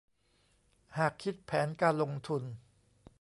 [0.97, 2.43] หากคิดแผนการลงทุน